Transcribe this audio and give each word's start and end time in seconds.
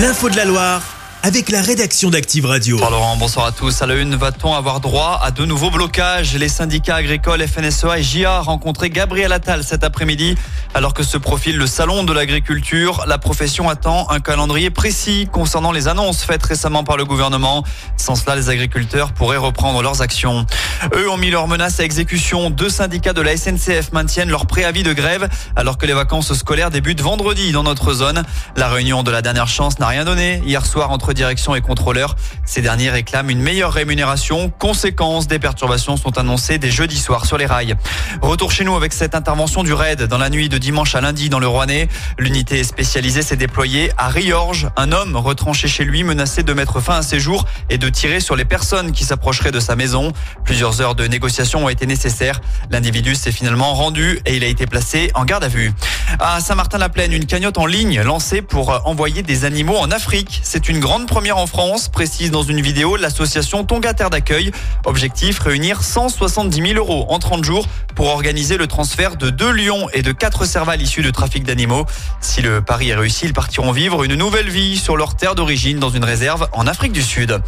L'info 0.00 0.30
de 0.30 0.36
la 0.36 0.46
Loire 0.46 0.89
avec 1.22 1.50
la 1.50 1.60
rédaction 1.60 2.08
d'Active 2.08 2.46
Radio. 2.46 2.76
Bonsoir 2.76 2.90
Laurent, 2.90 3.16
bonsoir 3.16 3.46
à 3.46 3.52
tous. 3.52 3.82
À 3.82 3.86
la 3.86 3.94
une, 3.94 4.14
va-t-on 4.14 4.54
avoir 4.54 4.80
droit 4.80 5.20
à 5.22 5.30
de 5.30 5.44
nouveaux 5.44 5.70
blocages? 5.70 6.34
Les 6.34 6.48
syndicats 6.48 6.96
agricoles 6.96 7.46
FNSEA 7.46 7.98
et 7.98 8.02
JA 8.02 8.40
rencontré 8.40 8.88
Gabriel 8.88 9.30
Attal 9.32 9.62
cet 9.62 9.84
après-midi. 9.84 10.34
Alors 10.72 10.94
que 10.94 11.02
se 11.02 11.18
profile 11.18 11.58
le 11.58 11.66
salon 11.66 12.04
de 12.04 12.12
l'agriculture, 12.12 13.04
la 13.06 13.18
profession 13.18 13.68
attend 13.68 14.08
un 14.08 14.20
calendrier 14.20 14.70
précis 14.70 15.28
concernant 15.30 15.72
les 15.72 15.88
annonces 15.88 16.22
faites 16.22 16.42
récemment 16.42 16.84
par 16.84 16.96
le 16.96 17.04
gouvernement. 17.04 17.64
Sans 17.98 18.14
cela, 18.14 18.34
les 18.34 18.48
agriculteurs 18.48 19.12
pourraient 19.12 19.36
reprendre 19.36 19.82
leurs 19.82 20.00
actions. 20.00 20.46
Eux 20.94 21.10
ont 21.10 21.18
mis 21.18 21.30
leurs 21.30 21.48
menaces 21.48 21.80
à 21.80 21.84
exécution. 21.84 22.48
Deux 22.48 22.70
syndicats 22.70 23.12
de 23.12 23.20
la 23.20 23.36
SNCF 23.36 23.92
maintiennent 23.92 24.30
leur 24.30 24.46
préavis 24.46 24.84
de 24.84 24.94
grève 24.94 25.28
alors 25.54 25.76
que 25.76 25.84
les 25.84 25.92
vacances 25.92 26.32
scolaires 26.32 26.70
débutent 26.70 27.02
vendredi 27.02 27.52
dans 27.52 27.64
notre 27.64 27.92
zone. 27.92 28.22
La 28.56 28.68
réunion 28.68 29.02
de 29.02 29.10
la 29.10 29.20
dernière 29.20 29.48
chance 29.48 29.78
n'a 29.80 29.86
rien 29.88 30.06
donné. 30.06 30.40
Hier 30.46 30.64
soir, 30.64 30.90
entre 30.90 31.09
direction 31.14 31.54
et 31.54 31.60
contrôleurs. 31.60 32.16
Ces 32.44 32.62
derniers 32.62 32.90
réclament 32.90 33.30
une 33.30 33.40
meilleure 33.40 33.72
rémunération. 33.72 34.50
Conséquence, 34.58 35.26
des 35.26 35.38
perturbations 35.38 35.96
sont 35.96 36.18
annoncées 36.18 36.58
dès 36.58 36.70
jeudi 36.70 36.98
soir 36.98 37.26
sur 37.26 37.38
les 37.38 37.46
rails. 37.46 37.74
Retour 38.22 38.52
chez 38.52 38.64
nous 38.64 38.76
avec 38.76 38.92
cette 38.92 39.14
intervention 39.14 39.62
du 39.62 39.72
RAID 39.72 40.02
dans 40.02 40.18
la 40.18 40.30
nuit 40.30 40.48
de 40.48 40.58
dimanche 40.58 40.94
à 40.94 41.00
lundi 41.00 41.28
dans 41.28 41.38
le 41.38 41.46
Rouennais. 41.46 41.88
L'unité 42.18 42.64
spécialisée 42.64 43.22
s'est 43.22 43.36
déployée 43.36 43.90
à 43.96 44.08
Riorges. 44.08 44.68
Un 44.76 44.92
homme 44.92 45.16
retranché 45.16 45.68
chez 45.68 45.84
lui 45.84 46.04
menacé 46.04 46.42
de 46.42 46.52
mettre 46.52 46.80
fin 46.80 46.96
à 46.96 47.02
ses 47.02 47.20
jours 47.20 47.44
et 47.68 47.78
de 47.78 47.88
tirer 47.88 48.20
sur 48.20 48.36
les 48.36 48.44
personnes 48.44 48.92
qui 48.92 49.04
s'approcheraient 49.04 49.52
de 49.52 49.60
sa 49.60 49.76
maison. 49.76 50.12
Plusieurs 50.44 50.80
heures 50.80 50.94
de 50.94 51.06
négociation 51.06 51.64
ont 51.64 51.68
été 51.68 51.86
nécessaires. 51.86 52.40
L'individu 52.70 53.14
s'est 53.14 53.32
finalement 53.32 53.74
rendu 53.74 54.20
et 54.26 54.36
il 54.36 54.44
a 54.44 54.46
été 54.46 54.66
placé 54.66 55.10
en 55.14 55.24
garde 55.24 55.44
à 55.44 55.48
vue. 55.48 55.72
À 56.18 56.40
Saint-Martin-la-Plaine, 56.40 57.12
une 57.12 57.26
cagnotte 57.26 57.58
en 57.58 57.66
ligne 57.66 58.02
lancée 58.02 58.42
pour 58.42 58.86
envoyer 58.86 59.22
des 59.22 59.44
animaux 59.44 59.76
en 59.76 59.90
Afrique. 59.90 60.40
C'est 60.42 60.68
une 60.68 60.80
grande 60.80 60.99
première 61.06 61.38
en 61.38 61.46
France, 61.46 61.88
précise 61.88 62.30
dans 62.30 62.42
une 62.42 62.60
vidéo 62.60 62.96
l'association 62.96 63.64
Tonga 63.64 63.94
Terre 63.94 64.10
d'accueil. 64.10 64.50
Objectif, 64.84 65.38
réunir 65.38 65.82
170 65.82 66.60
000 66.60 66.74
euros 66.74 67.06
en 67.08 67.18
30 67.18 67.44
jours 67.44 67.66
pour 67.94 68.08
organiser 68.08 68.56
le 68.56 68.66
transfert 68.66 69.16
de 69.16 69.30
deux 69.30 69.50
lions 69.50 69.88
et 69.92 70.02
de 70.02 70.12
quatre 70.12 70.44
cervales 70.44 70.82
issus 70.82 71.02
de 71.02 71.10
trafic 71.10 71.44
d'animaux. 71.44 71.86
Si 72.20 72.42
le 72.42 72.62
pari 72.62 72.90
est 72.90 72.94
réussi, 72.94 73.26
ils 73.26 73.32
partiront 73.32 73.72
vivre 73.72 74.04
une 74.04 74.14
nouvelle 74.14 74.48
vie 74.48 74.76
sur 74.76 74.96
leur 74.96 75.16
terre 75.16 75.34
d'origine 75.34 75.78
dans 75.78 75.90
une 75.90 76.04
réserve 76.04 76.48
en 76.52 76.66
Afrique 76.66 76.92
du 76.92 77.02
Sud. 77.02 77.40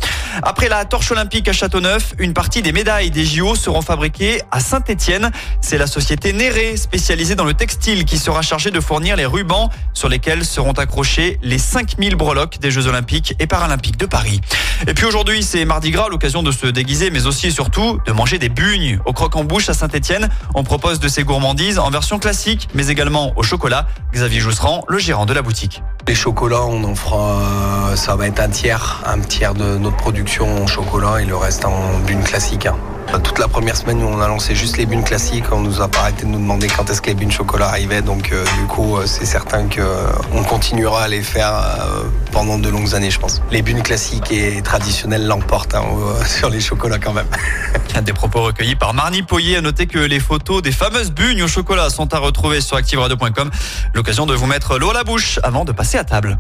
Après 0.43 0.69
la 0.69 0.85
torche 0.85 1.11
olympique 1.11 1.49
à 1.49 1.53
Châteauneuf, 1.53 2.15
une 2.19 2.35
partie 2.35 2.63
des 2.63 2.73
médailles 2.73 3.11
des 3.11 3.25
JO 3.25 3.55
seront 3.55 3.83
fabriquées 3.83 4.43
à 4.51 4.61
Saint-Étienne. 4.61 5.31
C'est 5.61 5.79
la 5.79 5.87
société 5.87 6.33
Néré, 6.33 6.77
spécialisée 6.77 7.35
dans 7.35 7.45
le 7.45 7.55
textile, 7.55 8.05
qui 8.05 8.19
sera 8.19 8.43
chargée 8.43 8.71
de 8.71 8.81
fournir 8.81 9.17
les 9.17 9.27
rubans 9.27 9.71
sur 9.93 10.09
lesquels 10.09 10.45
seront 10.45 10.73
accrochés 10.73 11.39
les 11.43 11.59
5000 11.59 12.17
breloques 12.17 12.59
des 12.59 12.71
Jeux 12.71 12.87
olympiques 12.87 13.35
et 13.43 13.47
paralympiques 13.47 13.99
de 13.99 14.07
Paris. 14.07 14.41
Et 14.87 14.95
puis 14.95 15.05
aujourd'hui, 15.05 15.43
c'est 15.43 15.65
Mardi 15.65 15.91
Gras, 15.91 16.09
l'occasion 16.09 16.43
de 16.43 16.53
se 16.53 16.67
déguiser, 16.67 17.11
mais 17.11 17.27
aussi 17.27 17.49
et 17.49 17.51
surtout 17.51 17.99
de 18.07 18.13
manger 18.13 18.39
des 18.39 18.49
bugnes. 18.49 19.01
Au 19.05 19.13
croque 19.13 19.37
en 19.37 19.45
bouche 19.45 19.69
à 19.69 19.75
Saint-Etienne, 19.75 20.29
on 20.55 20.63
propose 20.63 21.01
de 21.01 21.09
ces 21.09 21.25
gourmandises 21.25 21.79
en 21.79 21.91
version 21.91 22.19
classique, 22.19 22.69
mais 22.75 22.87
également 22.87 23.33
au 23.37 23.43
chocolat. 23.43 23.87
Xavier 24.13 24.41
Jousserand, 24.41 24.85
le 24.89 24.99
gérant 24.99 25.27
de 25.27 25.35
la 25.35 25.43
boutique. 25.43 25.83
Les 26.07 26.15
chocolats, 26.15 26.63
on 26.63 26.85
en 26.85 26.95
fera, 26.95 27.97
ça 27.97 28.15
va 28.17 28.29
être 28.29 28.41
un 28.41 28.49
tiers, 28.49 29.03
un 29.05 29.19
tiers 29.21 29.55
de 29.55 29.77
notre 29.77 29.97
production 29.97 30.63
en 30.63 30.67
chocolat 30.67 31.21
et 31.21 31.25
le 31.25 31.37
reste 31.37 31.65
en 31.65 31.99
bune 32.07 32.23
classique. 32.23 32.69
Hein. 33.13 33.21
Toute 33.21 33.39
la 33.39 33.49
première 33.49 33.77
semaine, 33.77 34.03
on 34.03 34.21
a 34.21 34.29
lancé 34.29 34.55
juste 34.55 34.77
les 34.77 34.87
bunes 34.87 35.05
classiques. 35.05 35.45
On 35.53 35.61
nous 35.61 35.81
a 35.81 35.89
pas 35.89 36.01
arrêté 36.01 36.25
de 36.25 36.29
nous 36.29 36.39
demander 36.39 36.67
quand 36.67 36.89
est-ce 36.91 37.01
que 37.01 37.09
les 37.09 37.15
bunes 37.15 37.31
chocolat 37.31 37.69
arrivaient. 37.69 38.03
Donc, 38.03 38.33
euh, 38.33 38.45
du 38.61 38.67
coup, 38.67 38.97
euh, 38.97 39.05
c'est 39.07 39.27
certain 39.27 39.67
que 39.67 39.81
euh, 39.81 40.11
on 40.35 40.43
continuera 40.43 41.05
à 41.05 41.09
les 41.09 41.23
faire 41.23 41.53
euh, 41.55 42.03
pendant 42.33 42.59
de 42.59 42.69
longues 42.69 42.95
années, 42.95 43.11
je 43.11 43.19
pense. 43.19 43.43
Les 43.51 43.63
bunes 43.63 43.83
classiques 43.83 44.31
et 44.31 44.63
traditionnelles 44.63 45.27
l'emportent 45.27 45.75
hein, 45.75 45.85
sur 46.27 46.51
les 46.51 46.61
chocolats 46.61 46.99
quand 46.99 47.13
même. 47.13 47.27
Des 48.03 48.15
propos 48.15 48.43
recueillis 48.43 48.75
par 48.75 48.95
Marnie 48.95 49.23
Poyer. 49.23 49.59
À 49.59 49.61
noter 49.61 49.87
que 49.87 49.99
les 49.99 50.19
photos 50.19 50.63
des 50.63 50.73
fameuses 50.73 51.13
bugnes 51.13 51.43
au 51.43 51.49
chocolat 51.49 51.91
sont 51.91 52.13
à 52.15 52.19
retrouver 52.19 52.61
sur 52.61 52.77
activeradio.com. 52.77 53.51
L'occasion 53.95 54.27
de 54.27 54.35
vous 54.35 54.47
mettre 54.47 54.79
l'eau 54.79 54.91
à 54.91 54.95
la 54.95 55.05
bouche 55.05 55.39
avant 55.43 55.65
de 55.65 55.73
passer 55.73 55.99
à 55.99 56.05
table. 56.05 56.39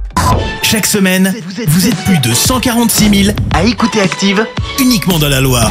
Chaque 0.63 0.87
semaine, 0.87 1.35
vous 1.69 1.87
êtes 1.87 1.97
plus 2.05 2.19
de 2.19 2.33
146 2.33 3.25
000 3.25 3.37
à 3.55 3.65
écouter 3.65 4.01
Active 4.01 4.47
uniquement 4.81 5.19
dans 5.19 5.29
la 5.29 5.41
Loire. 5.41 5.71